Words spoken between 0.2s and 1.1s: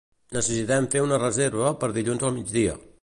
Necessitem fer